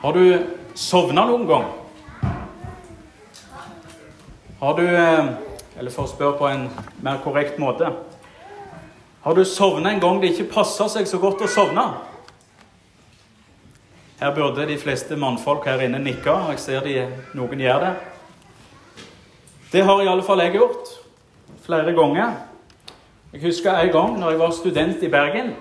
Har 0.00 0.12
du 0.12 0.46
sovna 0.74 1.26
noen 1.28 1.42
gang? 1.44 1.64
Har 4.60 4.76
du 4.76 4.86
eh, 4.88 5.26
Eller 5.76 5.92
for 5.92 6.06
å 6.06 6.08
spørre 6.08 6.38
på 6.38 6.46
en 6.48 6.62
mer 7.04 7.18
korrekt 7.24 7.58
måte 7.60 7.90
Har 9.20 9.36
du 9.36 9.42
sovna 9.44 9.92
en 9.92 10.00
gang 10.00 10.20
det 10.22 10.32
ikke 10.32 10.52
passer 10.54 10.88
seg 10.88 11.08
så 11.08 11.20
godt 11.20 11.44
å 11.44 11.50
sovne? 11.52 11.84
Her 14.20 14.32
burde 14.36 14.64
de 14.68 14.78
fleste 14.80 15.16
mannfolk 15.20 15.68
her 15.68 15.80
inne 15.84 16.00
nikke, 16.00 16.32
og 16.32 16.54
jeg 16.54 16.60
ser 16.60 16.84
de, 16.84 16.96
noen 17.36 17.60
gjør 17.60 17.84
det. 17.86 17.92
Det 19.72 19.84
har 19.88 20.02
i 20.02 20.10
alle 20.12 20.24
fall 20.24 20.42
jeg 20.44 20.58
gjort 20.58 20.90
flere 21.64 21.94
ganger. 21.96 22.34
Jeg 23.32 23.46
husker 23.46 23.80
en 23.80 23.92
gang 23.94 24.18
når 24.20 24.34
jeg 24.34 24.42
var 24.42 24.52
student 24.58 25.04
i 25.08 25.12
Bergen, 25.12 25.54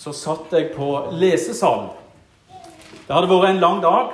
så 0.00 0.16
satt 0.16 0.56
jeg 0.56 0.70
på 0.72 0.88
lesesalen. 1.20 1.90
Det 3.08 3.14
hadde 3.16 3.28
vært 3.30 3.54
en 3.54 3.60
lang 3.62 3.78
dag 3.80 4.08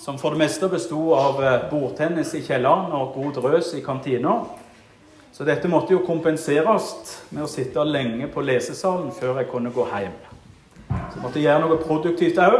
som 0.00 0.16
for 0.16 0.32
det 0.32 0.40
meste 0.40 0.64
bestod 0.72 1.10
av 1.12 1.40
eh, 1.44 1.64
bordtennis 1.68 2.30
i 2.32 2.40
kjelleren 2.40 2.88
og 2.96 3.10
god 3.18 3.34
drøs 3.36 3.74
i 3.76 3.82
kantina. 3.84 4.38
Så 5.32 5.44
dette 5.44 5.68
måtte 5.68 5.92
jo 5.92 5.98
kompenseres 6.06 6.86
med 7.28 7.44
å 7.44 7.50
sitte 7.52 7.84
lenge 7.84 8.30
på 8.32 8.40
lesesalen 8.48 9.10
før 9.12 9.42
jeg 9.42 9.50
kunne 9.50 9.74
gå 9.76 9.84
hjem. 9.90 10.14
Så 10.88 11.18
jeg 11.18 11.26
måtte 11.26 11.42
gjøre 11.44 11.66
noe 11.66 11.78
produktivt 11.84 12.40
òg, 12.40 12.56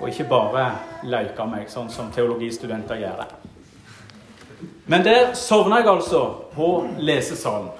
og 0.00 0.10
ikke 0.10 0.26
bare 0.34 0.66
leke 1.06 1.46
meg, 1.46 1.70
sånn 1.70 1.94
som 1.94 2.10
teologistudenter 2.10 2.98
gjør. 3.04 3.22
Men 4.90 5.06
der 5.06 5.30
sovna 5.38 5.78
jeg 5.78 5.92
altså 5.94 6.24
på 6.56 6.72
lesesalen. 6.98 7.70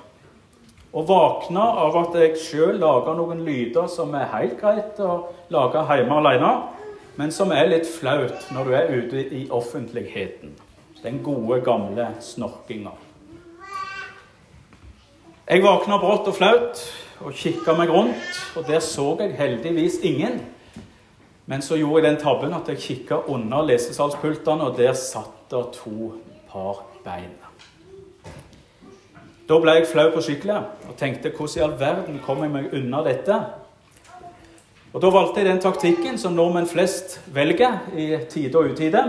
Og 0.90 1.06
våkna 1.06 1.62
av 1.84 1.96
at 2.00 2.16
jeg 2.18 2.38
sjøl 2.42 2.80
lager 2.82 3.14
noen 3.14 3.44
lyder 3.46 3.86
som 3.90 4.14
er 4.18 4.30
helt 4.32 4.56
greit 4.58 4.98
å 4.98 5.20
lage 5.54 5.84
hjemme 5.86 6.16
alene, 6.18 6.54
men 7.20 7.30
som 7.34 7.52
er 7.54 7.68
litt 7.70 7.86
flaut 7.86 8.48
når 8.54 8.66
du 8.66 8.74
er 8.74 8.90
ute 8.96 9.22
i 9.38 9.44
offentligheten. 9.54 10.56
Den 11.04 11.20
gode, 11.22 11.60
gamle 11.64 12.08
snorkinga. 12.20 12.92
Jeg 15.50 15.62
våkna 15.62 15.98
brått 16.02 16.28
og 16.30 16.36
flaut 16.36 16.82
og 17.20 17.36
kikka 17.38 17.74
meg 17.78 17.90
rundt, 17.90 18.40
og 18.58 18.66
der 18.66 18.82
så 18.82 19.12
jeg 19.20 19.36
heldigvis 19.38 20.00
ingen. 20.06 20.40
Men 21.50 21.62
så 21.62 21.78
gjorde 21.78 22.02
jeg 22.02 22.08
den 22.12 22.20
tabben 22.22 22.54
at 22.54 22.70
jeg 22.70 22.82
kikka 22.82 23.22
under 23.30 23.66
lesesalspultene, 23.66 24.70
og 24.70 24.78
der 24.78 24.94
satt 24.98 25.50
det 25.50 25.64
to 25.78 26.12
par 26.50 26.84
bein. 27.04 27.49
Da 29.50 29.56
ble 29.58 29.72
jeg 29.80 29.88
flau 29.90 30.12
på 30.14 30.20
skikkelig 30.22 30.56
og 30.86 30.92
tenkte 30.98 31.32
hvordan 31.34 31.58
i 31.58 31.62
all 31.64 31.72
verden 31.80 32.18
kom 32.22 32.38
jeg 32.44 32.52
meg 32.54 32.74
unna 32.78 33.00
dette? 33.02 33.34
Og 34.92 35.02
Da 35.02 35.08
valgte 35.10 35.40
jeg 35.40 35.48
den 35.48 35.62
taktikken 35.62 36.18
som 36.18 36.36
nordmenn 36.38 36.68
flest 36.70 37.16
velger 37.34 37.80
i 37.98 38.04
tide 38.30 38.58
og 38.58 38.70
utide. 38.70 39.02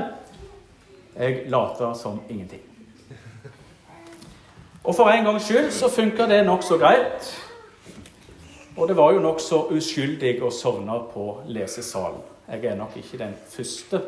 Jeg 1.13 1.43
later 1.45 1.93
som 1.93 2.21
ingenting. 2.29 2.61
Og 4.83 4.95
for 4.95 5.09
en 5.09 5.25
gangs 5.25 5.45
skyld 5.45 5.69
så 5.71 5.89
funka 5.93 6.25
det 6.25 6.39
nokså 6.45 6.77
greit. 6.81 7.29
Og 8.77 8.87
det 8.87 8.97
var 8.97 9.13
jo 9.13 9.21
nokså 9.21 9.67
uskyldig 9.77 10.39
å 10.41 10.49
sovne 10.49 10.95
på 11.13 11.27
lesesalen. 11.53 12.23
Jeg 12.49 12.65
er 12.65 12.79
nok 12.79 12.97
ikke 12.97 13.21
den 13.21 13.37
første. 13.49 14.01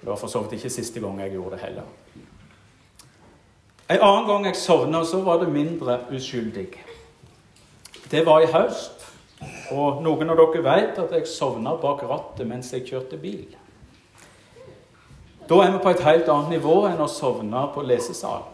Det 0.00 0.10
var 0.10 0.18
for 0.18 0.26
så 0.26 0.42
vidt 0.42 0.58
ikke 0.58 0.74
siste 0.74 1.00
gang 1.00 1.20
jeg 1.22 1.36
gjorde 1.36 1.54
det 1.54 1.62
heller. 1.68 1.86
En 3.86 4.02
annen 4.02 4.26
gang 4.26 4.46
jeg 4.48 4.58
sovna, 4.58 5.04
så 5.06 5.20
var 5.22 5.38
det 5.38 5.52
mindre 5.52 6.00
uskyldig. 6.10 6.66
Det 8.10 8.22
var 8.26 8.42
i 8.42 8.50
høst, 8.50 9.04
og 9.70 10.02
noen 10.02 10.32
av 10.32 10.40
dere 10.40 10.62
vet 10.64 10.98
at 10.98 11.14
jeg 11.14 11.28
sovna 11.30 11.76
bak 11.78 12.02
rattet 12.08 12.48
mens 12.50 12.72
jeg 12.74 12.86
kjørte 12.88 13.18
bil. 13.20 13.46
Da 15.46 15.60
er 15.62 15.70
vi 15.70 15.82
på 15.84 15.92
et 15.92 16.02
helt 16.02 16.26
annet 16.32 16.56
nivå 16.56 16.80
enn 16.88 17.02
å 17.02 17.10
sovne 17.10 17.62
på 17.74 17.84
lesesal. 17.86 18.48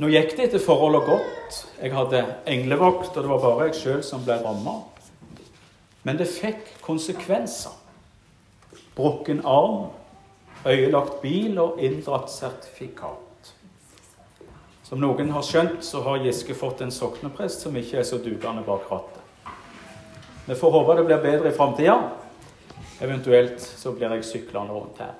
Nå 0.00 0.08
gikk 0.12 0.32
det 0.36 0.48
etter 0.48 0.64
forholdet 0.64 1.04
godt. 1.08 1.60
Jeg 1.82 1.92
hadde 1.92 2.22
englevakt, 2.48 3.12
og 3.12 3.20
det 3.20 3.32
var 3.32 3.44
bare 3.44 3.68
jeg 3.68 3.78
sjøl 3.82 4.02
som 4.04 4.24
ble 4.24 4.38
ramma. 4.40 4.78
Men 6.08 6.16
det 6.16 6.28
fikk 6.32 6.78
konsekvenser. 6.84 7.76
Brukken 8.96 9.42
arm, 9.44 9.90
øyelagt 10.64 11.20
bil 11.20 11.60
og 11.60 11.80
inndratt 11.84 12.32
sertifikat. 12.32 13.25
Som 14.86 15.00
noen 15.02 15.32
har 15.34 15.42
skjønt, 15.42 15.80
så 15.82 15.98
har 16.04 16.20
Giske 16.22 16.54
fått 16.54 16.84
en 16.84 16.92
sokneprest 16.94 17.64
som 17.64 17.74
ikke 17.74 17.98
er 17.98 18.04
så 18.06 18.20
dugende 18.22 18.62
bak 18.62 18.84
rattet. 18.86 19.50
Vi 20.46 20.54
får 20.54 20.74
håpe 20.76 20.94
det 20.94 21.06
blir 21.08 21.24
bedre 21.24 21.50
i 21.50 21.56
framtida. 21.56 21.96
Eventuelt 23.02 23.58
så 23.58 23.90
blir 23.96 24.14
jeg 24.14 24.28
syklende 24.28 24.76
rundt 24.76 25.02
her. 25.02 25.16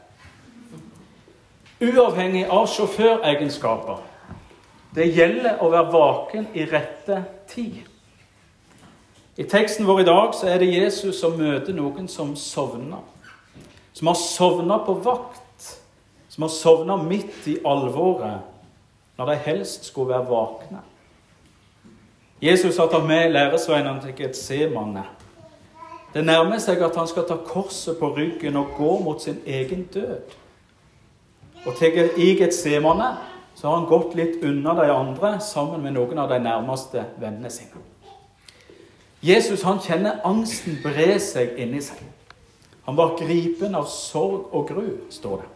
Uavhengig 1.82 2.44
av 2.47 2.71
sjåføregenskaper. 2.71 3.99
Det 4.94 5.10
gjelder 5.10 5.59
å 5.59 5.72
være 5.75 5.93
vaken 5.93 6.47
i 6.55 6.71
rette 6.71 7.25
tid. 7.50 7.82
I 9.37 9.44
teksten 9.50 9.84
vår 9.84 10.06
i 10.06 10.09
dag 10.09 10.31
så 10.38 10.47
er 10.49 10.62
det 10.62 10.71
Jesus 10.71 11.19
som 11.19 11.34
møter 11.37 11.75
noen 11.75 12.06
som 12.09 12.37
sovner. 12.38 13.03
Som 13.93 14.15
har 14.15 14.22
sovna 14.22 14.78
på 14.87 14.94
vakt. 15.03 15.72
Som 16.31 16.47
har 16.47 16.55
sovna 16.55 17.03
midt 17.03 17.50
i 17.50 17.59
alvoret 17.66 18.55
når 19.16 19.31
de 19.31 19.37
helst 19.37 19.84
skulle 19.84 20.15
være 20.15 20.28
våkne. 20.28 20.82
Jesus 22.43 22.77
har 22.77 22.91
tatt 22.93 23.06
med 23.09 23.32
læresveinene 23.32 24.03
til 24.03 24.16
Getsemane. 24.19 25.04
Det 26.12 26.25
nærmer 26.25 26.60
seg 26.60 26.82
at 26.84 26.97
han 26.97 27.09
skal 27.09 27.25
ta 27.28 27.37
korset 27.37 27.97
på 28.00 28.10
ryggen 28.16 28.56
og 28.56 28.75
gå 28.76 28.99
mot 29.05 29.22
sin 29.22 29.41
egen 29.47 29.87
død. 29.94 30.37
Og 31.66 31.75
til 31.76 32.10
i 32.16 32.34
Getsemane 32.38 33.16
så 33.56 33.69
har 33.69 33.78
han 33.78 33.88
gått 33.88 34.15
litt 34.15 34.44
unna 34.44 34.75
de 34.76 34.91
andre 34.93 35.38
sammen 35.41 35.82
med 35.82 35.97
noen 35.97 36.19
av 36.21 36.28
de 36.28 36.38
nærmeste 36.44 37.05
vennene 37.21 37.50
sine. 37.50 37.81
Jesus 39.25 39.65
han 39.65 39.81
kjenner 39.81 40.21
angsten 40.28 40.76
bre 40.84 41.16
seg 41.21 41.56
inni 41.59 41.81
seg. 41.82 42.03
Han 42.87 42.99
var 42.99 43.16
gripen 43.19 43.75
av 43.75 43.88
sorg 43.91 44.53
og 44.55 44.69
gru, 44.69 44.84
står 45.10 45.41
det. 45.41 45.56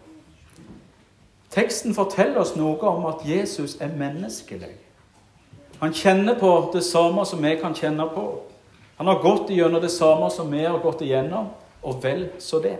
Teksten 1.50 1.94
forteller 1.94 2.38
oss 2.40 2.54
noe 2.56 2.78
om 2.86 3.08
at 3.10 3.24
Jesus 3.26 3.76
er 3.82 3.90
menneskelig. 3.98 4.70
Han 5.80 5.94
kjenner 5.96 6.36
på 6.38 6.70
det 6.74 6.84
samme 6.84 7.24
som 7.26 7.42
vi 7.42 7.56
kan 7.58 7.74
kjenne 7.74 8.06
på. 8.14 8.26
Han 9.00 9.08
har 9.08 9.22
gått 9.22 9.50
igjennom 9.50 9.82
det 9.82 9.90
samme 9.90 10.28
som 10.30 10.50
vi 10.52 10.62
har 10.62 10.78
gått 10.78 11.02
igjennom, 11.02 11.48
og 11.82 12.02
vel 12.04 12.28
så 12.38 12.60
det. 12.60 12.76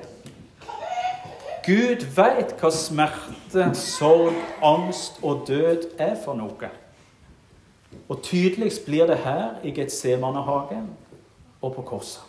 Gud 1.64 2.04
veit 2.16 2.54
hva 2.60 2.70
smerte, 2.72 3.70
sorg, 3.76 4.36
angst 4.62 5.19
og 5.22 5.47
død 5.48 5.91
er 5.98 6.14
for 6.20 6.38
noe. 6.38 6.70
Og 8.08 8.22
tydeligst 8.22 8.84
blir 8.87 9.08
det 9.10 9.22
her 9.25 9.58
i 9.64 9.72
Getsemanehagen 9.75 10.91
og 11.60 11.75
på 11.75 11.82
korset. 11.82 12.22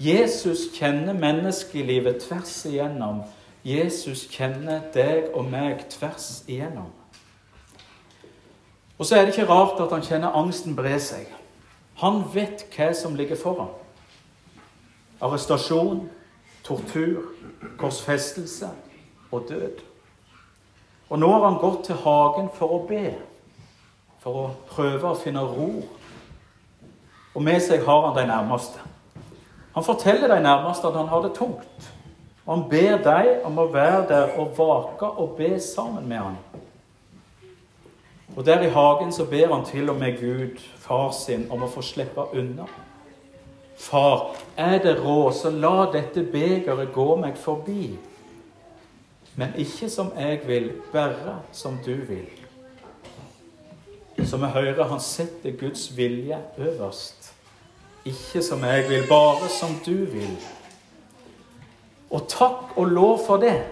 Jesus 0.00 0.70
kjenner 0.74 1.12
menneskelivet 1.12 2.22
tvers 2.24 2.54
igjennom 2.66 3.22
Jesus 3.64 4.24
kjenner 4.32 4.80
deg 4.94 5.34
og 5.36 5.44
meg 5.50 5.84
tvers 5.92 6.42
igjennom. 6.48 6.88
Og 8.98 9.06
så 9.06 9.16
er 9.16 9.24
det 9.24 9.34
ikke 9.34 9.48
rart 9.48 9.80
at 9.80 9.92
han 9.92 10.04
kjenner 10.04 10.36
angsten 10.36 10.76
bre 10.76 10.96
seg. 11.00 11.28
Han 12.00 12.22
vet 12.32 12.66
hva 12.72 12.90
som 12.96 13.16
ligger 13.16 13.36
foran. 13.36 13.72
Arrestasjon, 15.20 16.06
tortur, 16.64 17.22
korsfestelse 17.80 18.68
og 19.30 19.48
død. 19.48 19.80
Og 21.10 21.18
nå 21.18 21.30
har 21.32 21.44
han 21.44 21.60
gått 21.60 21.84
til 21.88 22.00
hagen 22.00 22.48
for 22.56 22.76
å 22.76 22.82
be, 22.88 23.14
for 24.20 24.36
å 24.40 24.44
prøve 24.70 25.10
å 25.10 25.18
finne 25.20 25.44
ro. 25.44 25.70
Og 27.34 27.42
med 27.44 27.60
seg 27.64 27.84
har 27.84 28.06
han 28.06 28.16
de 28.16 28.26
nærmeste. 28.28 28.84
Han 29.74 29.84
forteller 29.86 30.28
de 30.28 30.42
nærmeste 30.44 30.88
at 30.88 30.96
han 30.96 31.08
har 31.08 31.24
det 31.24 31.34
tungt. 31.36 31.90
Han 32.50 32.64
ber 32.66 32.96
deg 32.98 33.44
om 33.46 33.60
å 33.62 33.68
være 33.70 34.06
der 34.10 34.32
og 34.42 34.56
vake 34.58 35.06
og 35.22 35.36
be 35.38 35.52
sammen 35.62 36.08
med 36.10 36.18
ham. 36.18 36.38
Og 38.34 38.42
der 38.46 38.64
i 38.66 38.72
hagen 38.74 39.12
så 39.14 39.24
ber 39.30 39.54
han 39.54 39.62
til 39.68 39.90
og 39.90 40.00
med 40.00 40.18
Gud, 40.18 40.58
far 40.82 41.12
sin, 41.14 41.46
om 41.50 41.62
å 41.62 41.70
få 41.70 41.82
slippe 41.86 42.26
unna. 42.34 42.66
Far, 43.78 44.34
er 44.58 44.78
det 44.82 44.98
råd, 44.98 45.30
så 45.38 45.54
la 45.54 45.86
dette 45.94 46.26
begeret 46.26 46.90
gå 46.94 47.08
meg 47.22 47.38
forbi. 47.38 47.94
Men 49.38 49.54
ikke 49.54 49.86
som 49.88 50.10
jeg 50.18 50.42
vil, 50.46 50.72
bare 50.92 51.38
som 51.54 51.78
du 51.86 51.94
vil. 51.94 52.28
Så 54.26 54.36
vi 54.42 54.50
hører 54.58 54.90
han 54.90 55.00
setter 55.00 55.54
Guds 55.54 55.86
vilje 55.96 56.38
øverst. 56.58 57.30
Ikke 58.04 58.42
som 58.42 58.64
jeg 58.66 58.88
vil, 58.88 59.06
bare 59.08 59.48
som 59.54 59.78
du 59.86 60.04
vil. 60.10 60.34
Og 62.10 62.28
takk 62.28 62.76
og 62.76 62.86
lov 62.86 63.20
for 63.26 63.36
det. 63.36 63.62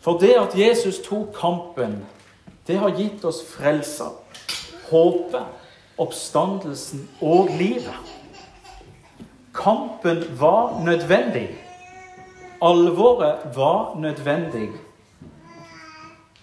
For 0.00 0.18
det 0.18 0.34
at 0.34 0.58
Jesus 0.58 0.98
tok 0.98 1.34
kampen, 1.34 2.06
det 2.66 2.78
har 2.78 2.94
gitt 2.94 3.24
oss 3.24 3.42
frelser, 3.46 4.14
håpet, 4.90 5.46
oppstandelsen 5.98 7.08
og 7.20 7.48
livet. 7.58 8.18
kampen 9.54 10.24
var 10.40 10.80
nødvendig. 10.84 11.48
Alvoret 12.62 13.38
var 13.56 13.94
nødvendig. 13.98 14.70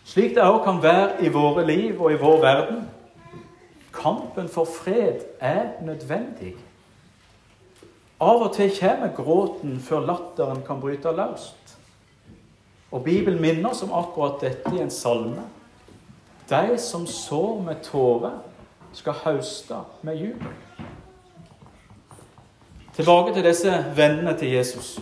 Slik 0.03 0.35
det 0.35 0.43
òg 0.43 0.63
kan 0.63 0.83
være 0.83 1.23
i 1.25 1.29
våre 1.29 1.65
liv 1.67 2.01
og 2.01 2.11
i 2.11 2.17
vår 2.17 2.39
verden. 2.41 2.89
Kampen 3.93 4.49
for 4.49 4.65
fred 4.65 5.25
er 5.39 5.83
nødvendig. 5.85 6.55
Av 8.19 8.41
og 8.43 8.51
til 8.55 8.71
kommer 8.75 9.13
gråten 9.15 9.77
før 9.79 10.03
latteren 10.03 10.59
kan 10.67 10.81
bryte 10.83 11.11
løst. 11.15 11.77
Og 12.91 13.03
Bibelen 13.05 13.39
minner 13.41 13.69
oss 13.71 13.83
om 13.85 13.93
akkurat 13.95 14.41
dette 14.43 14.73
i 14.75 14.81
en 14.83 14.91
salme. 14.91 15.45
De 16.49 16.77
som 16.81 17.05
sår 17.07 17.61
med 17.63 17.83
tårer, 17.85 18.39
skal 18.93 19.13
høste 19.21 19.77
med 20.01 20.17
jubel. 20.17 20.53
Tilbake 22.95 23.35
til 23.35 23.45
disse 23.45 23.73
vennene 23.95 24.33
til 24.37 24.55
Jesus. 24.57 24.95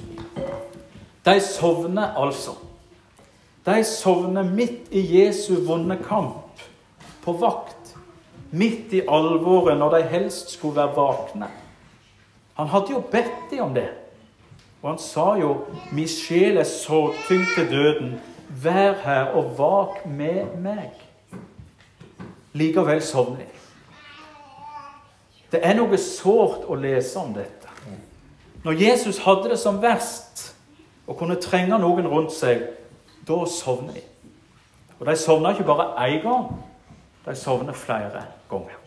De 1.26 1.40
sovner 1.42 2.18
altså. 2.20 2.58
De 3.66 3.84
sovner 3.84 4.44
midt 4.44 4.92
i 4.92 5.06
Jesu 5.18 5.56
vonde 5.66 5.98
kamp, 6.04 6.62
på 7.24 7.34
vakt, 7.40 7.96
midt 8.52 8.94
i 8.94 9.02
alvoret, 9.08 9.80
når 9.80 9.96
de 9.96 10.04
helst 10.12 10.52
skulle 10.52 10.76
være 10.76 10.96
vakne. 11.00 11.50
Han 12.58 12.68
hadde 12.68 12.92
jo 12.92 13.04
bedt 13.12 13.52
dem 13.52 13.64
om 13.64 13.74
det. 13.74 13.90
Og 14.82 14.90
han 14.90 15.00
sa 15.00 15.34
jo 15.34 15.66
'Mi 15.92 16.08
sjel 16.08 16.58
er 16.58 16.64
sorgtyngd 16.64 17.46
til 17.56 17.70
døden. 17.72 18.22
Vær 18.50 18.94
her 18.94 19.24
og 19.24 19.58
vak 19.58 20.06
med 20.06 20.46
meg.' 20.58 21.04
Likevel 22.54 23.02
sovner 23.02 23.38
de. 23.38 23.46
Det 25.52 25.60
er 25.64 25.74
noe 25.74 25.98
sårt 25.98 26.66
å 26.68 26.76
lese 26.76 27.20
om 27.20 27.34
dette. 27.34 27.68
Når 28.64 28.72
Jesus 28.72 29.18
hadde 29.18 29.50
det 29.50 29.60
som 29.60 29.82
verst 29.82 30.56
og 31.08 31.18
kunne 31.18 31.36
trenge 31.42 31.78
noen 31.80 32.08
rundt 32.08 32.34
seg, 32.34 32.66
da 33.28 33.46
sovner 33.46 33.94
de. 33.94 34.02
Og 35.00 35.06
de 35.06 35.16
sovner 35.16 35.50
ikke 35.50 35.64
bare 35.64 36.08
én 36.08 36.22
gang, 36.22 36.50
de 37.26 37.36
sovner 37.36 37.74
flere 37.74 38.26
ganger. 38.50 38.87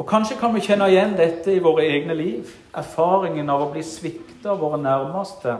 Og 0.00 0.06
Kanskje 0.08 0.38
kan 0.40 0.54
vi 0.54 0.62
kjenne 0.64 0.86
igjen 0.88 1.10
dette 1.12 1.52
i 1.52 1.60
våre 1.60 1.84
egne 1.84 2.14
liv. 2.16 2.48
Erfaringen 2.72 3.50
av 3.52 3.66
å 3.66 3.68
bli 3.68 3.82
svikta 3.84 4.54
av 4.54 4.62
våre 4.62 4.78
nærmeste. 4.80 5.58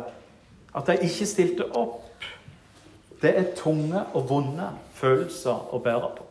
At 0.73 0.87
de 0.89 0.95
ikke 1.05 1.27
stilte 1.29 1.67
opp. 1.77 2.25
Det 3.21 3.35
er 3.37 3.51
tunge 3.59 4.01
og 4.17 4.31
vonde 4.31 4.71
følelser 4.97 5.75
å 5.77 5.81
bære 5.85 6.09
på. 6.17 6.25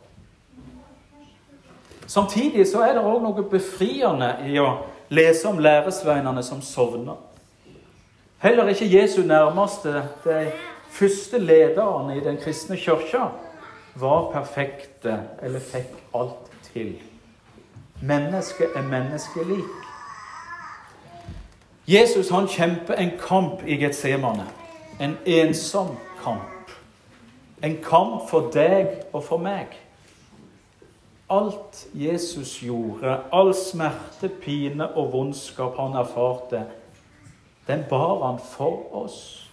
Samtidig 2.10 2.64
så 2.66 2.82
er 2.82 2.96
det 2.96 3.04
òg 3.06 3.20
noe 3.22 3.44
befriende 3.46 4.32
i 4.50 4.56
å 4.58 4.72
lese 5.14 5.46
om 5.46 5.62
læresveinene 5.62 6.42
som 6.42 6.64
sovner. 6.66 7.20
Heller 8.42 8.72
ikke 8.72 8.90
Jesu 8.90 9.20
nærmeste, 9.22 10.02
de 10.24 10.50
første 10.90 11.38
lederne 11.38 12.18
i 12.18 12.24
den 12.26 12.42
kristne 12.42 12.74
kirka, 12.74 13.28
var 13.94 14.32
perfekte 14.34 15.14
eller 15.46 15.62
fikk 15.62 15.94
alt 16.18 16.50
til. 16.72 16.96
Mennesket 18.02 18.66
er 18.74 18.82
menneskelik. 18.82 19.64
Jesus 21.88 22.28
han 22.28 22.48
kjemper 22.48 22.94
en 22.94 23.10
kamp 23.18 23.62
i 23.66 23.76
Getsemane. 23.76 24.46
En 25.00 25.16
ensom 25.26 25.96
kamp. 26.22 26.70
En 27.62 27.76
kamp 27.84 28.28
for 28.30 28.50
deg 28.54 28.86
og 29.12 29.24
for 29.24 29.36
meg. 29.36 29.74
Alt 31.30 31.86
Jesus 31.94 32.58
gjorde, 32.58 33.20
all 33.32 33.54
smerte, 33.54 34.28
pine 34.28 34.88
og 34.96 35.12
vondskap 35.12 35.76
han 35.78 35.94
erfarte, 35.94 36.64
den 37.66 37.84
bar 37.90 38.26
han 38.26 38.40
for 38.56 39.02
oss. 39.04 39.50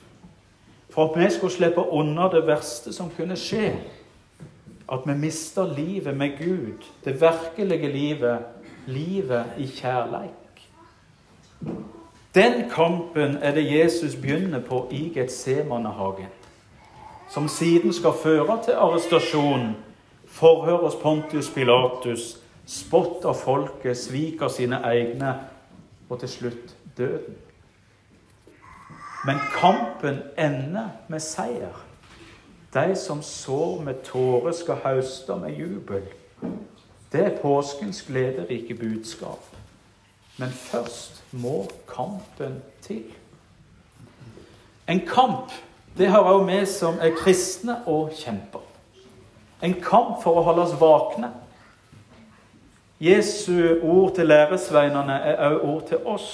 For 0.89 1.09
at 1.09 1.19
vi 1.19 1.29
skulle 1.33 1.53
slippe 1.53 1.89
unna 1.89 2.29
det 2.33 2.47
verste 2.47 2.93
som 2.93 3.11
kunne 3.17 3.38
skje 3.38 3.75
at 4.92 5.00
vi 5.06 5.13
mister 5.13 5.74
livet 5.75 6.18
med 6.18 6.38
Gud, 6.38 6.84
det 7.06 7.22
virkelige 7.22 7.92
livet, 7.92 8.39
livet 8.86 9.45
i 9.57 9.68
kjærleik. 9.68 10.69
Den 12.36 12.69
kampen 12.69 13.38
er 13.42 13.51
det 13.51 13.80
Jesus 13.80 14.16
begynner 14.16 14.60
på 14.60 14.88
i 14.92 15.12
Getsemanehagen, 15.16 16.31
som 17.30 17.48
siden 17.48 17.94
skal 17.94 18.12
føre 18.24 18.60
til 18.63 18.72
arrestasjon, 18.72 19.75
forhør 20.25 20.78
hos 20.78 20.95
Pontius 20.95 21.50
Pilatus, 21.50 22.38
spott 22.66 23.25
av 23.25 23.36
folket, 23.39 23.98
svik 23.98 24.42
av 24.42 24.51
sine 24.54 24.80
egne 24.86 25.34
og 26.10 26.19
til 26.19 26.30
slutt 26.30 26.75
døden. 26.98 27.36
Men 29.25 29.39
kampen 29.56 30.22
ender 30.38 30.89
med 31.07 31.19
seier. 31.19 31.87
De 32.73 32.95
som 32.95 33.21
sår 33.21 33.81
med 33.81 34.03
tårer, 34.03 34.51
skal 34.51 34.81
høste 34.83 35.35
med 35.35 35.55
jubel. 35.55 36.03
Det 37.11 37.25
er 37.25 37.37
påskens 37.41 38.01
glederike 38.01 38.75
budskap. 38.75 39.43
Men 40.37 40.49
først 40.49 41.23
må 41.31 41.67
kampen 41.87 42.61
til. 42.81 43.03
En 44.87 45.01
kamp 45.07 45.51
det 45.97 46.07
har 46.07 46.19
også 46.19 46.45
vi 46.45 46.65
som 46.65 46.99
er 47.01 47.15
kristne 47.17 47.79
og 47.85 48.11
kjemper. 48.13 48.61
En 49.63 49.73
kamp 49.81 50.21
for 50.21 50.37
å 50.37 50.43
holde 50.45 50.67
oss 50.67 50.75
vakne. 50.77 51.31
Jesu 53.01 53.79
ord 53.81 54.13
til 54.15 54.29
læresveinene 54.29 55.13
er 55.13 55.47
også 55.47 55.65
ord 55.65 55.87
til 55.89 56.05
oss. 56.05 56.29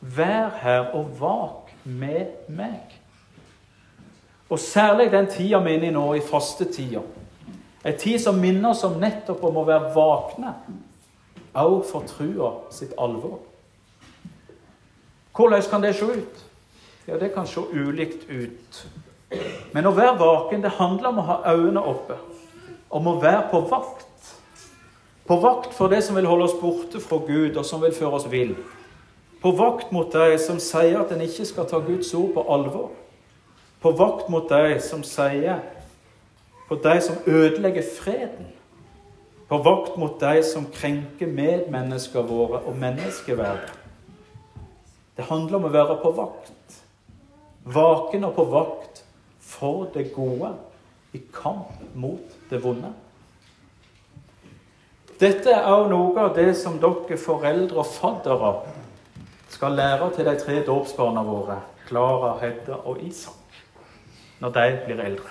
Vær 0.00 0.54
her 0.62 0.94
og 0.94 1.10
vak 1.18 1.74
med 1.84 2.46
meg. 2.48 3.01
Og 4.52 4.58
særlig 4.58 5.12
den 5.12 5.26
tida 5.26 5.58
vi 5.64 5.70
er 5.70 5.78
inne 5.78 5.88
i 5.88 5.94
nå, 5.94 6.02
i 6.14 6.20
fastetida. 6.20 7.00
En 7.84 7.94
tid 7.98 8.18
som 8.20 8.36
minner 8.36 8.74
oss 8.74 8.84
om 8.84 8.98
nettopp 9.00 9.40
om 9.48 9.56
å 9.62 9.64
være 9.64 9.94
vakne, 9.94 10.52
òg 11.56 11.78
for 11.88 12.04
trua 12.08 12.50
sitt 12.70 12.92
alvor. 13.00 13.38
Hvordan 15.32 15.64
kan 15.70 15.82
det 15.82 15.94
se 15.96 16.04
ut? 16.04 16.44
Ja, 17.08 17.16
Det 17.16 17.32
kan 17.34 17.46
se 17.46 17.60
ulikt 17.60 18.28
ut. 18.28 18.86
Men 19.72 19.86
å 19.86 19.96
være 19.96 20.18
vaken 20.20 20.62
det 20.62 20.76
handler 20.76 21.08
om 21.08 21.18
å 21.18 21.28
ha 21.30 21.54
øynene 21.54 21.80
oppe. 21.80 22.20
Om 22.90 23.06
å 23.06 23.20
være 23.20 23.48
på 23.50 23.60
vakt. 23.72 24.34
På 25.26 25.40
vakt 25.40 25.72
for 25.74 25.88
det 25.88 26.04
som 26.04 26.16
vil 26.16 26.28
holde 26.28 26.44
oss 26.44 26.60
borte 26.60 27.00
fra 27.00 27.16
Gud, 27.26 27.56
og 27.56 27.64
som 27.64 27.80
vil 27.80 27.94
føre 27.96 28.20
oss 28.20 28.28
vill. 28.28 28.54
På 29.40 29.50
vakt 29.56 29.92
mot 29.92 30.12
de 30.12 30.38
som 30.38 30.60
sier 30.60 31.00
at 31.00 31.12
en 31.12 31.24
ikke 31.24 31.48
skal 31.48 31.64
ta 31.66 31.80
Guds 31.80 32.12
ord 32.14 32.34
på 32.34 32.44
alvor 32.52 32.90
på 33.82 33.90
vakt 33.98 34.28
mot 34.30 34.48
de 34.48 34.78
som 34.80 35.02
sier 35.06 35.60
På 36.68 36.78
de 36.80 37.00
som 37.04 37.16
ødelegger 37.26 37.84
freden. 37.98 38.46
På 39.48 39.58
vakt 39.60 39.96
mot 40.00 40.20
de 40.20 40.42
som 40.46 40.64
krenker 40.72 41.28
medmenneskene 41.28 42.24
våre 42.24 42.62
og 42.64 42.76
menneskeverdet. 42.80 43.74
Det 45.16 45.26
handler 45.28 45.58
om 45.58 45.66
å 45.68 45.72
være 45.74 45.98
på 46.00 46.12
vakt. 46.16 46.78
Vaken 47.68 48.24
og 48.24 48.32
på 48.38 48.46
vakt 48.54 49.02
for 49.44 49.90
det 49.92 50.06
gode 50.14 50.54
i 51.12 51.20
kamp 51.34 51.76
mot 51.94 52.38
det 52.48 52.62
vonde. 52.64 52.94
Dette 55.20 55.52
er 55.52 55.68
òg 55.68 55.90
noe 55.92 56.24
av 56.24 56.32
det 56.38 56.54
som 56.58 56.80
dere 56.80 57.20
foreldre 57.20 57.84
og 57.84 57.92
faddere 57.92 58.54
skal 59.52 59.76
lære 59.76 60.08
til 60.16 60.26
de 60.26 60.34
tre 60.40 60.62
dåpsbarna 60.64 61.22
våre, 61.26 61.60
Klara, 61.86 62.38
Hedda 62.40 62.80
og 62.88 63.04
Isak 63.04 63.36
når 64.42 64.54
de 64.56 64.66
blir 64.86 65.04
eldre. 65.04 65.30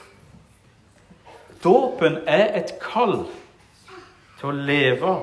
Dåpen 1.63 2.17
er 2.25 2.55
et 2.57 2.73
kall 2.81 3.25
til 4.39 4.49
å 4.49 4.55
leve 4.55 5.15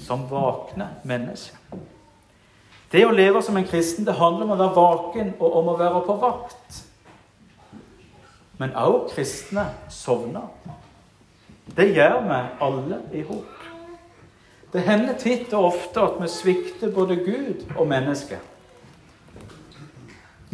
som 0.00 0.24
vakne 0.30 0.88
mennesker. 1.04 1.82
Det 2.94 3.02
å 3.04 3.12
leve 3.12 3.42
som 3.42 3.56
en 3.58 3.66
kristen 3.66 4.06
det 4.06 4.14
handler 4.16 4.46
om 4.46 4.54
å 4.54 4.60
være 4.60 4.76
vaken 4.78 5.32
og 5.40 5.58
om 5.58 5.72
å 5.72 5.76
være 5.80 6.04
på 6.06 6.16
vakt. 6.22 6.80
Men 8.62 8.76
også 8.78 9.16
kristne 9.16 9.66
sovner. 9.90 10.46
Det 11.74 11.88
gjør 11.90 12.20
vi 12.28 12.40
alle 12.62 13.00
i 13.12 13.24
hop. 13.26 13.50
Det 14.72 14.82
hender 14.86 15.18
titt 15.18 15.52
og 15.54 15.72
ofte 15.72 16.02
at 16.02 16.16
vi 16.22 16.30
svikter 16.30 16.92
både 16.94 17.16
Gud 17.26 17.66
og 17.76 17.88
mennesket. 17.90 18.38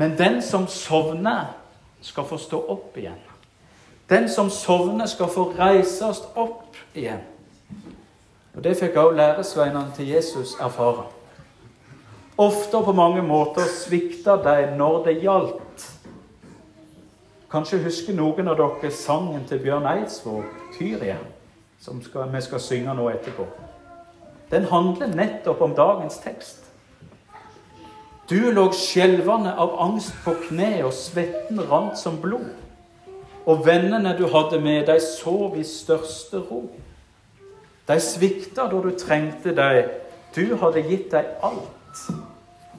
Men 0.01 0.17
den 0.19 0.41
som 0.43 0.67
sovner, 0.69 1.53
skal 2.01 2.25
få 2.25 2.39
stå 2.39 2.61
opp 2.69 2.97
igjen. 2.97 3.19
Den 4.11 4.29
som 4.29 4.51
sovner, 4.51 5.07
skal 5.07 5.29
få 5.29 5.53
reises 5.59 6.23
opp 6.35 6.77
igjen. 6.95 7.23
Og 8.55 8.65
Det 8.65 8.77
fikk 8.77 8.97
også 8.97 9.17
læresveinene 9.17 9.93
til 9.97 10.09
Jesus 10.09 10.57
erfare. 10.61 11.07
Ofte 12.39 12.77
og 12.77 12.85
på 12.85 12.93
mange 12.93 13.23
måter 13.23 13.69
svikta 13.69 14.37
de 14.37 14.77
når 14.77 15.05
det 15.05 15.21
gjaldt. 15.23 15.87
Kanskje 17.51 17.83
husker 17.85 18.15
noen 18.15 18.49
av 18.49 18.57
dere 18.59 18.91
sangen 18.95 19.45
til 19.49 19.59
Bjørn 19.59 19.87
Eidsvåg, 19.87 20.45
'Kyrie', 20.73 21.19
som 21.81 22.03
skal, 22.03 22.33
vi 22.33 22.41
skal 22.41 22.61
synge 22.61 22.95
nå 22.95 23.09
etterpå. 23.11 23.47
Den 24.51 24.65
handler 24.65 25.07
nettopp 25.07 25.61
om 25.61 25.75
dagens 25.75 26.19
tekst. 26.19 26.70
Du 28.31 28.51
lå 28.55 28.69
skjelvende 28.71 29.57
av 29.59 29.73
angst 29.83 30.15
på 30.23 30.37
kne, 30.47 30.85
og 30.87 30.93
svetten 30.95 31.59
rant 31.67 31.99
som 31.99 32.21
blod. 32.23 32.53
Og 33.51 33.65
vennene 33.67 34.13
du 34.15 34.29
hadde 34.31 34.61
med 34.63 34.85
deg, 34.87 35.01
sov 35.03 35.57
i 35.59 35.65
største 35.67 36.39
ro. 36.47 36.69
De 37.89 37.97
svikta 37.99 38.69
da 38.71 38.79
du 38.79 38.93
trengte 38.95 39.51
deg. 39.57 39.89
Du 40.37 40.55
hadde 40.61 40.85
gitt 40.87 41.09
deg 41.11 41.33
alt. 41.43 42.05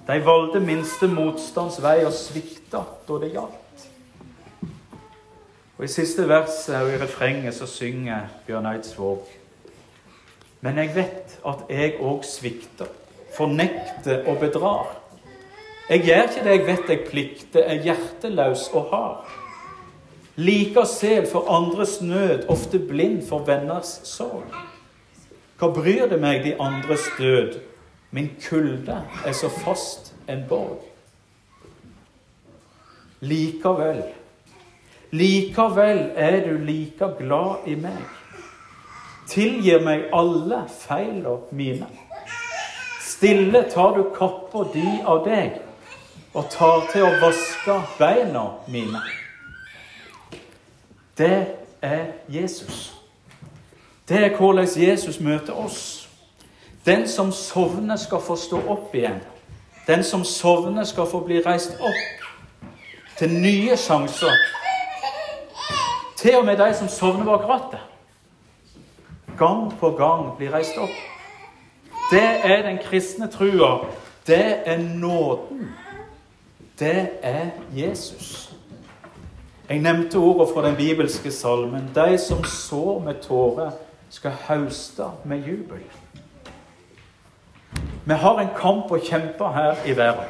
De 0.07 0.17
valgte 0.23 0.61
minste 0.63 1.09
motstands 1.11 1.81
vei 1.83 1.97
og 2.05 2.15
svikta 2.15 2.85
da 3.07 3.19
det 3.19 3.33
gjaldt. 3.33 3.83
Og 5.75 5.83
I 5.83 5.91
siste 5.91 6.29
verset 6.29 6.77
og 6.79 6.93
i 6.93 7.01
refrenget 7.01 7.57
så 7.57 7.67
synger 7.67 8.29
Bjørn 8.45 8.69
Eidsvåg 8.69 9.25
Men 10.61 10.77
jeg 10.77 10.91
vet 10.95 11.37
at 11.43 11.63
jeg 11.73 11.95
òg 11.99 12.23
svikter, 12.23 12.87
fornekter 13.33 14.27
og 14.29 14.37
bedrar. 14.39 15.00
Jeg 15.89 16.03
gjør 16.05 16.21
ikke 16.21 16.43
det 16.43 16.51
jeg 16.51 16.65
vet 16.67 16.89
jeg 16.89 17.05
plikter, 17.09 17.63
er 17.65 17.81
hjerteløs 17.83 18.69
og 18.73 18.87
hard. 18.91 19.31
Liker 20.35 20.85
sel 20.87 21.25
for 21.27 21.49
andres 21.51 22.01
nød, 22.01 22.45
ofte 22.49 22.79
blind 22.79 23.21
for 23.27 23.43
venners 23.45 23.99
sorg. 24.07 24.55
Hva 25.59 25.69
bryr 25.73 26.07
det 26.09 26.21
meg 26.21 26.45
de 26.45 26.55
andres 26.61 27.09
død? 27.17 27.59
Min 28.11 28.31
kulde 28.43 29.01
er 29.25 29.35
så 29.35 29.49
fast 29.49 30.13
en 30.29 30.45
borg. 30.49 30.81
Likevel, 33.21 34.01
likevel 35.11 35.99
er 36.15 36.39
du 36.47 36.57
like 36.57 37.11
glad 37.19 37.67
i 37.67 37.75
meg. 37.75 37.99
Tilgir 39.29 39.83
meg 39.85 40.07
alle 40.13 40.63
feila 40.71 41.35
mine. 41.51 41.87
Stille 43.01 43.67
tar 43.69 43.93
du 43.99 44.07
kappa 44.15 44.63
di 44.73 44.87
av 45.05 45.21
deg 45.27 45.59
og 46.33 46.49
tar 46.49 46.85
til 46.91 47.03
å 47.03 47.15
vaske 47.21 47.75
beina 47.99 48.43
mine. 48.71 49.01
Det 51.17 51.47
er 51.81 52.05
Jesus. 52.29 52.93
Det 54.09 54.23
er 54.25 54.37
hvordan 54.37 54.67
Jesus 54.75 55.19
møter 55.19 55.53
oss. 55.53 56.09
Den 56.85 57.07
som 57.07 57.31
sovner, 57.31 57.95
skal 57.95 58.21
få 58.21 58.35
stå 58.35 58.61
opp 58.67 58.95
igjen. 58.95 59.19
Den 59.87 60.03
som 60.03 60.23
sovner, 60.23 60.83
skal 60.83 61.07
få 61.07 61.19
bli 61.19 61.41
reist 61.45 61.77
opp 61.79 62.25
til 63.19 63.33
nye 63.33 63.77
sjanser. 63.77 64.33
Til 66.17 66.35
og 66.37 66.45
med 66.45 66.57
de 66.57 66.73
som 66.77 66.87
sovner 66.89 67.25
bak 67.25 67.45
rattet. 67.49 67.79
Gang 69.37 69.71
på 69.79 69.91
gang 69.97 70.37
blir 70.37 70.53
reist 70.53 70.77
opp. 70.77 70.97
Det 72.11 72.23
er 72.43 72.61
den 72.65 72.77
kristne 72.83 73.27
trua. 73.31 73.85
Det 74.27 74.61
er 74.65 74.77
nåden 74.77 75.69
det 76.81 77.09
er 77.21 77.49
Jesus. 77.75 78.53
Jeg 79.69 79.79
nevnte 79.79 80.15
ordet 80.15 80.53
fra 80.53 80.67
den 80.67 80.75
bibelske 80.75 81.31
salmen. 81.31 81.91
De 81.95 82.17
som 82.17 82.43
sår 82.43 82.99
med 82.99 83.15
tårer, 83.21 83.71
skal 84.09 84.31
hauste 84.31 85.03
med 85.25 85.37
jubel. 85.37 85.79
Vi 88.05 88.13
har 88.13 88.39
en 88.39 88.49
kamp 88.57 88.91
å 88.91 88.99
kjempe 88.99 89.47
her 89.55 89.85
i 89.85 89.93
verden. 89.95 90.27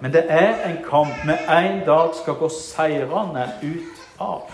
Men 0.00 0.12
det 0.12 0.24
er 0.28 0.64
en 0.66 0.80
kamp 0.88 1.12
vi 1.22 1.36
en 1.48 1.84
dag 1.86 2.10
skal 2.18 2.34
gå 2.34 2.48
seirende 2.48 3.46
ut 3.62 4.02
av. 4.18 4.50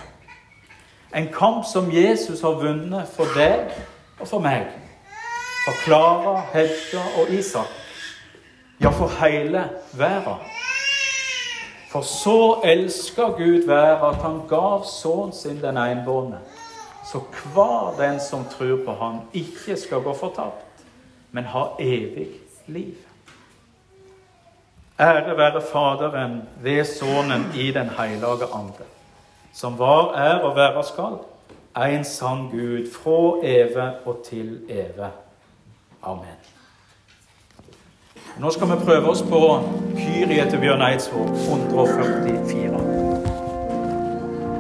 En 1.14 1.32
kamp 1.32 1.64
som 1.64 1.88
Jesus 1.92 2.42
har 2.44 2.60
vunnet 2.60 3.08
for 3.16 3.32
deg 3.38 3.72
og 4.20 4.28
for 4.28 4.44
meg. 4.44 4.68
For 5.64 5.84
Klara, 5.86 6.42
Hedda 6.52 7.06
og 7.22 7.32
Isak 7.32 7.88
ja, 8.80 8.90
for 8.90 9.26
hele 9.26 9.70
verden. 9.92 10.35
For 11.88 12.00
så 12.00 12.61
elska 12.64 13.23
Gud 13.23 13.66
verden 13.66 14.08
at 14.08 14.23
han 14.23 14.40
gav 14.49 14.85
sønnen 14.85 15.32
sin 15.32 15.62
den 15.62 15.76
enbårne, 15.76 16.38
så 17.12 17.20
hver 17.54 17.94
den 17.99 18.20
som 18.20 18.44
tror 18.44 18.85
på 18.85 18.92
ham, 18.92 19.20
ikke 19.32 19.76
skal 19.76 20.02
gå 20.04 20.14
fortapt, 20.14 20.85
men 21.30 21.44
ha 21.44 21.64
evig 21.80 22.28
liv. 22.66 22.94
Ære 25.00 25.37
være 25.37 25.62
Faderen 25.73 26.42
ved 26.61 26.85
Sønnen 26.85 27.44
i 27.54 27.70
Den 27.73 27.88
hellige 27.88 28.52
ande, 28.54 28.85
som 29.52 29.78
var, 29.78 30.14
er 30.14 30.38
og 30.38 30.56
være 30.56 30.85
skal, 30.85 31.18
en 31.87 32.04
sann 32.04 32.49
Gud, 32.50 32.90
fra 32.92 33.47
evig 33.47 33.92
og 34.04 34.23
til 34.25 34.61
evig. 34.68 35.11
Amen. 36.02 36.57
Nå 38.40 38.50
skal 38.50 38.68
vi 38.71 38.75
prøve 38.85 39.11
oss 39.11 39.23
på 39.23 39.40
Kyrie 39.97 40.45
til 40.50 40.61
Bjørn 40.62 40.83
Eidsvåg, 40.83 41.26
144. 41.49 42.97